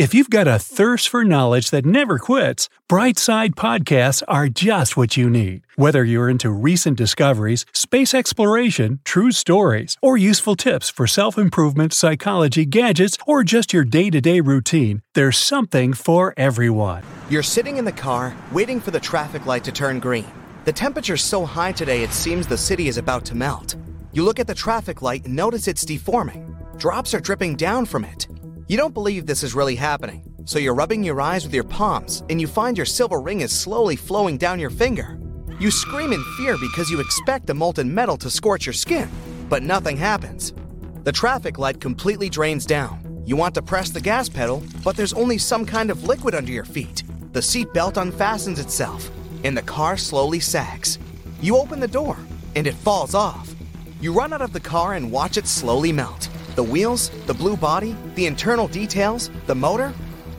[0.00, 5.18] If you've got a thirst for knowledge that never quits, Brightside Podcasts are just what
[5.18, 5.60] you need.
[5.76, 11.92] Whether you're into recent discoveries, space exploration, true stories, or useful tips for self improvement,
[11.92, 17.02] psychology, gadgets, or just your day to day routine, there's something for everyone.
[17.28, 20.32] You're sitting in the car, waiting for the traffic light to turn green.
[20.64, 23.76] The temperature's so high today it seems the city is about to melt.
[24.14, 26.56] You look at the traffic light and notice it's deforming.
[26.78, 28.26] Drops are dripping down from it.
[28.70, 32.22] You don't believe this is really happening, so you're rubbing your eyes with your palms
[32.30, 35.18] and you find your silver ring is slowly flowing down your finger.
[35.58, 39.10] You scream in fear because you expect the molten metal to scorch your skin,
[39.48, 40.54] but nothing happens.
[41.02, 43.24] The traffic light completely drains down.
[43.26, 46.52] You want to press the gas pedal, but there's only some kind of liquid under
[46.52, 47.02] your feet.
[47.32, 49.10] The seat belt unfastens itself,
[49.42, 51.00] and the car slowly sags.
[51.40, 52.16] You open the door,
[52.54, 53.52] and it falls off.
[54.00, 56.29] You run out of the car and watch it slowly melt.
[56.60, 59.94] The wheels, the blue body, the internal details, the motor,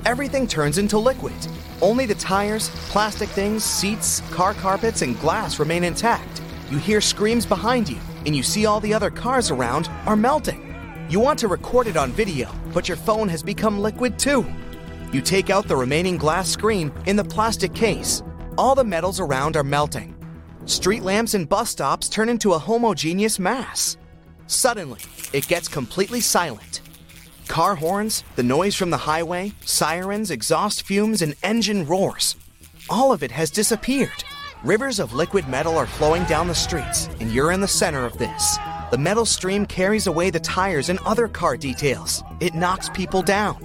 [0.06, 1.34] everything turns into liquid.
[1.82, 6.44] Only the tires, plastic things, seats, car carpets, and glass remain intact.
[6.70, 7.98] You hear screams behind you,
[8.28, 10.76] and you see all the other cars around are melting.
[11.10, 14.46] You want to record it on video, but your phone has become liquid too.
[15.12, 18.22] You take out the remaining glass screen in the plastic case.
[18.60, 20.16] All the metals around are melting.
[20.66, 23.98] Street lamps and bus stops turn into a homogeneous mass.
[24.52, 25.00] Suddenly,
[25.32, 26.82] it gets completely silent.
[27.48, 32.36] Car horns, the noise from the highway, sirens, exhaust fumes, and engine roars.
[32.90, 34.26] All of it has disappeared.
[34.62, 38.18] Rivers of liquid metal are flowing down the streets, and you're in the center of
[38.18, 38.58] this.
[38.92, 42.22] The metal stream carries away the tires and other car details.
[42.42, 43.58] It knocks people down.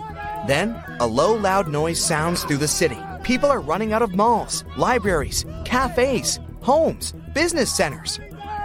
[0.46, 2.98] Then, a low, loud noise sounds through the city.
[3.24, 8.20] People are running out of malls, libraries, cafes, homes, business centers.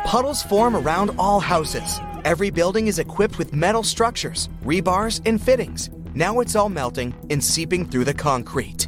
[0.05, 1.99] Puddles form around all houses.
[2.23, 5.89] Every building is equipped with metal structures, rebars, and fittings.
[6.13, 8.87] Now it's all melting and seeping through the concrete.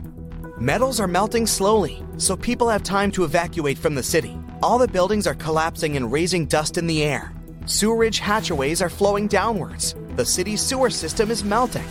[0.59, 4.37] Metals are melting slowly, so people have time to evacuate from the city.
[4.61, 7.33] All the buildings are collapsing and raising dust in the air.
[7.65, 9.95] Sewerage hatchways are flowing downwards.
[10.15, 11.89] The city's sewer system is melting.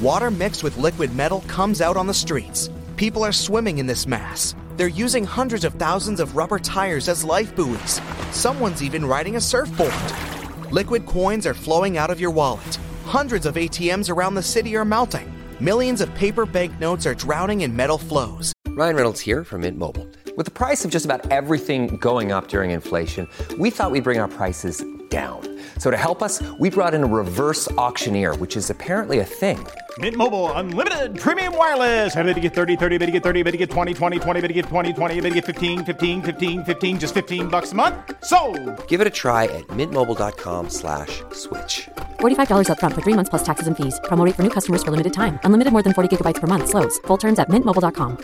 [0.00, 2.68] Water mixed with liquid metal comes out on the streets.
[2.96, 4.56] People are swimming in this mass.
[4.76, 8.00] They're using hundreds of thousands of rubber tires as life buoys.
[8.32, 10.39] Someone's even riding a surfboard.
[10.72, 12.78] Liquid coins are flowing out of your wallet.
[13.04, 15.26] Hundreds of ATMs around the city are melting.
[15.58, 18.52] Millions of paper banknotes are drowning in metal flows.
[18.68, 20.06] Ryan Reynolds here from Mint Mobile.
[20.36, 23.26] With the price of just about everything going up during inflation,
[23.58, 25.60] we thought we'd bring our prices down.
[25.78, 29.66] So to help us, we brought in a reverse auctioneer, which is apparently a thing.
[29.98, 32.14] Mint Mobile unlimited premium wireless.
[32.14, 34.40] Ready to get 30, 30, bit to get 30, bit to get 20, 20, 20,
[34.40, 37.72] bit to get 20, 20, bit to get 15, 15, 15, 15 just 15 bucks
[37.72, 37.96] a month.
[38.22, 38.38] So,
[38.86, 41.88] Give it a try at mintmobile.com slash switch.
[42.20, 43.98] $45 upfront for three months plus taxes and fees.
[44.04, 45.40] Promo rate for new customers for limited time.
[45.42, 46.68] Unlimited more than 40 gigabytes per month.
[46.68, 46.98] Slows.
[47.08, 48.18] Full terms at mintmobile.com.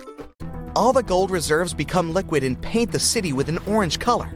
[0.77, 4.29] All the gold reserves become liquid and paint the city with an orange color.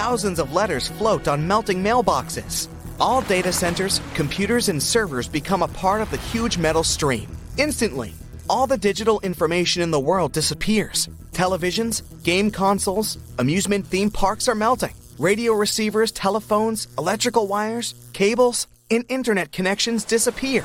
[0.00, 2.68] Thousands of letters float on melting mailboxes.
[2.98, 7.28] All data centers, computers, and servers become a part of the huge metal stream.
[7.58, 8.14] Instantly,
[8.48, 11.10] all the digital information in the world disappears.
[11.32, 14.94] Televisions, game consoles, amusement theme parks are melting.
[15.18, 20.64] Radio receivers, telephones, electrical wires, cables, and internet connections disappear.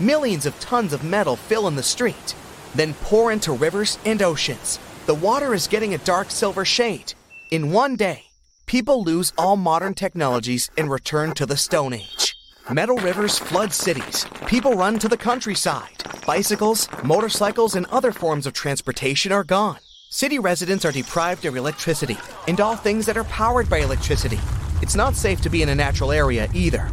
[0.00, 2.34] Millions of tons of metal fill in the street,
[2.74, 4.78] then pour into rivers and oceans.
[5.06, 7.14] The water is getting a dark silver shade.
[7.50, 8.24] In one day,
[8.66, 12.36] people lose all modern technologies and return to the Stone Age.
[12.70, 14.26] Metal rivers flood cities.
[14.46, 16.02] People run to the countryside.
[16.26, 19.78] Bicycles, motorcycles, and other forms of transportation are gone.
[20.10, 22.18] City residents are deprived of electricity
[22.48, 24.40] and all things that are powered by electricity.
[24.82, 26.90] It's not safe to be in a natural area either.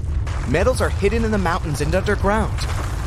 [0.48, 2.56] Metals are hidden in the mountains and underground.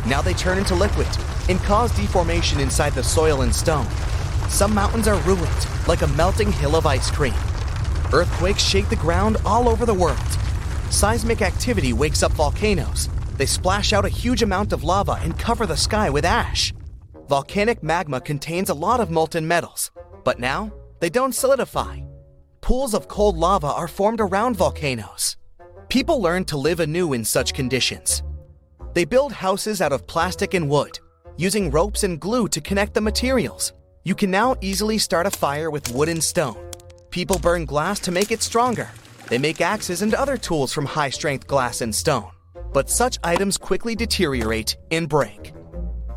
[0.07, 1.09] Now they turn into liquid
[1.49, 3.87] and cause deformation inside the soil and stone.
[4.49, 7.35] Some mountains are ruined, like a melting hill of ice cream.
[8.13, 10.19] Earthquakes shake the ground all over the world.
[10.91, 13.09] Seismic activity wakes up volcanoes.
[13.37, 16.73] They splash out a huge amount of lava and cover the sky with ash.
[17.29, 19.91] Volcanic magma contains a lot of molten metals,
[20.25, 22.01] but now they don't solidify.
[22.61, 25.37] Pools of cold lava are formed around volcanoes.
[25.89, 28.23] People learn to live anew in such conditions.
[28.95, 30.99] They build houses out of plastic and wood.
[31.37, 33.73] using ropes and glue to connect the materials.
[34.05, 36.66] You can now easily start a fire with wood and stone.
[37.17, 38.91] People burn glass to make it stronger.
[39.29, 42.31] They make axes and other tools from high strength glass and stone.
[42.75, 45.55] But such items quickly deteriorate and break.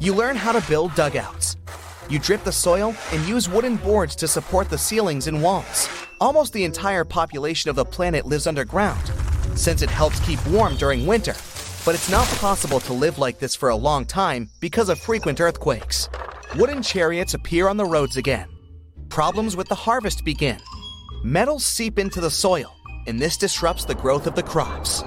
[0.01, 1.55] You learn how to build dugouts.
[2.09, 5.87] You drip the soil and use wooden boards to support the ceilings and walls.
[6.19, 9.09] Almost the entire population of the planet lives underground,
[9.55, 11.35] since it helps keep warm during winter.
[11.85, 15.39] But it's not possible to live like this for a long time because of frequent
[15.39, 16.09] earthquakes.
[16.57, 18.49] Wooden chariots appear on the roads again.
[19.07, 20.59] Problems with the harvest begin.
[21.23, 25.03] Metals seep into the soil, and this disrupts the growth of the crops.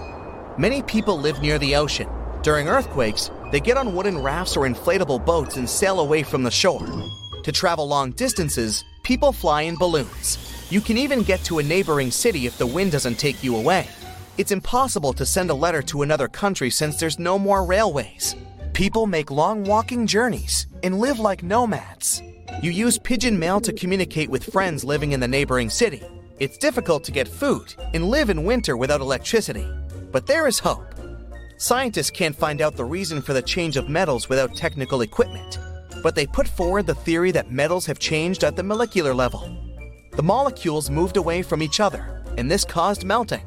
[0.58, 2.06] Many people live near the ocean.
[2.42, 6.50] During earthquakes, they get on wooden rafts or inflatable boats and sail away from the
[6.50, 6.86] shore.
[7.44, 10.36] To travel long distances, people fly in balloons.
[10.68, 13.88] You can even get to a neighboring city if the wind doesn't take you away.
[14.36, 18.36] It's impossible to send a letter to another country since there's no more railways.
[18.74, 22.22] People make long walking journeys and live like nomads.
[22.60, 26.02] You use pigeon mail to communicate with friends living in the neighboring city.
[26.38, 29.66] It's difficult to get food and live in winter without electricity.
[30.10, 30.94] But there is hope.
[31.56, 35.58] Scientists can't find out the reason for the change of metals without technical equipment,
[36.02, 39.56] but they put forward the theory that metals have changed at the molecular level.
[40.12, 43.46] The molecules moved away from each other, and this caused melting.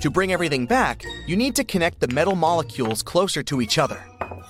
[0.00, 4.00] To bring everything back, you need to connect the metal molecules closer to each other.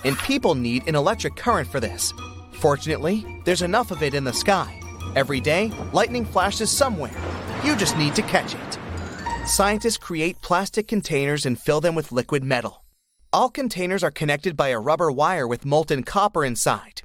[0.04, 2.12] And people need an electric current for this.
[2.58, 4.80] Fortunately, there's enough of it in the sky.
[5.14, 7.16] Every day, lightning flashes somewhere.
[7.62, 8.78] You just need to catch it.
[9.46, 12.82] Scientists create plastic containers and fill them with liquid metal.
[13.32, 17.02] All containers are connected by a rubber wire with molten copper inside.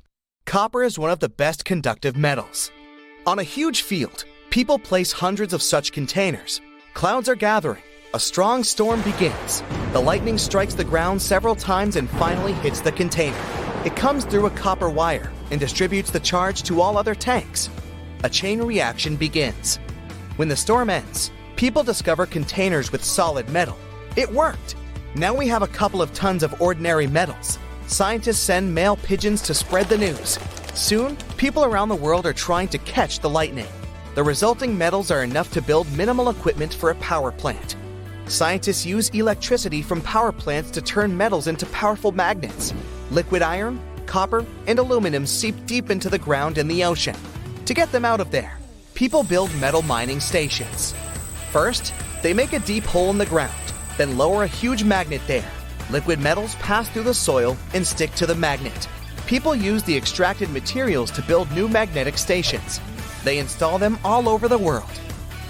[0.48, 2.72] Copper is one of the best conductive metals.
[3.28, 6.62] On a huge field, people place hundreds of such containers.
[6.96, 7.84] Clouds are gathering.
[8.16, 9.62] A strong storm begins.
[9.92, 13.38] The lightning strikes the ground several times and finally hits the container.
[13.86, 17.70] It comes through a copper wire and distributes the charge to all other tanks.
[18.24, 19.78] A chain reaction begins.
[20.36, 23.78] When the storm ends, people discover containers with solid metal.
[24.16, 24.76] It worked!
[25.14, 27.60] Now we have a couple of tons of ordinary metals.
[27.86, 30.40] Scientists send mail pigeons to spread the news.
[30.74, 33.68] Soon, people around the world are trying to catch the lightning.
[34.16, 37.76] The resulting metals are enough to build minimal equipment for a power plant.
[38.26, 42.74] Scientists use electricity from power plants to turn metals into powerful magnets.
[43.12, 47.16] Liquid iron, copper, and aluminum seep deep into the ground and the ocean.
[47.66, 48.58] To get them out of there,
[48.94, 50.94] people build metal mining stations.
[51.52, 53.54] First, they make a deep hole in the ground,
[53.98, 55.50] then lower a huge magnet there.
[55.90, 58.88] Liquid metals pass through the soil and stick to the magnet.
[59.28, 62.80] People use the extracted materials to build new magnetic stations.
[63.24, 64.90] They install them all over the world.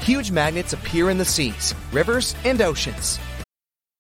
[0.02, 3.20] Huge magnets appear in the seas, rivers, and oceans.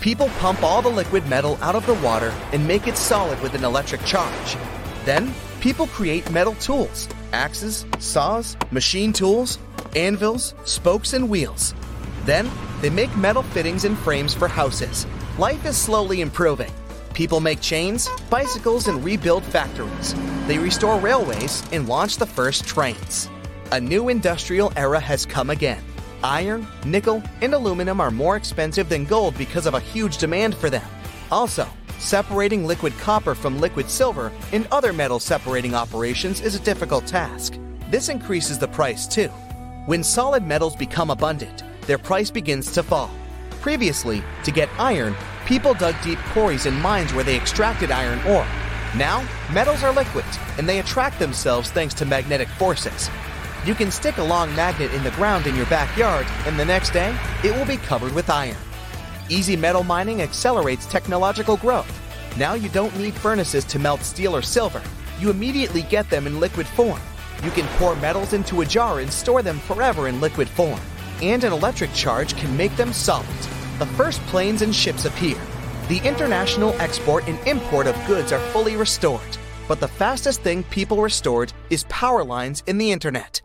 [0.00, 3.54] People pump all the liquid metal out of the water and make it solid with
[3.54, 4.56] an electric charge.
[5.04, 9.58] Then, people create metal tools axes, saws, machine tools,
[9.96, 11.74] anvils, spokes, and wheels.
[12.24, 12.50] Then,
[12.80, 15.06] they make metal fittings and frames for houses.
[15.38, 16.72] Life is slowly improving.
[17.12, 20.14] People make chains, bicycles, and rebuild factories.
[20.46, 23.28] They restore railways and launch the first trains.
[23.72, 25.82] A new industrial era has come again.
[26.24, 30.70] Iron, nickel, and aluminum are more expensive than gold because of a huge demand for
[30.70, 30.88] them.
[31.30, 37.06] Also, separating liquid copper from liquid silver and other metal separating operations is a difficult
[37.06, 37.58] task.
[37.90, 39.28] This increases the price too.
[39.84, 43.10] When solid metals become abundant, their price begins to fall.
[43.60, 45.14] Previously, to get iron,
[45.44, 48.46] people dug deep quarries and mines where they extracted iron ore.
[48.96, 50.24] Now, metals are liquid
[50.56, 53.10] and they attract themselves thanks to magnetic forces.
[53.66, 56.90] You can stick a long magnet in the ground in your backyard, and the next
[56.90, 58.58] day, it will be covered with iron.
[59.30, 61.90] Easy metal mining accelerates technological growth.
[62.36, 64.82] Now you don't need furnaces to melt steel or silver.
[65.18, 67.00] You immediately get them in liquid form.
[67.42, 70.80] You can pour metals into a jar and store them forever in liquid form.
[71.22, 73.26] And an electric charge can make them solid.
[73.78, 75.38] The first planes and ships appear.
[75.88, 79.38] The international export and import of goods are fully restored.
[79.68, 83.40] But the fastest thing people restored is power lines in the internet.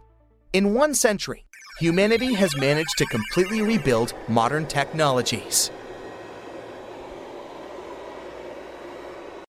[0.51, 1.45] In one century,
[1.79, 5.69] humanity has managed to completely rebuild modern technologies.